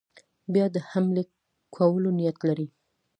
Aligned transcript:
بیا 0.53 0.65
د 0.75 0.77
حملې 0.89 1.23
کولو 1.75 2.09
نیت 2.17 2.37
لري. 2.47 2.67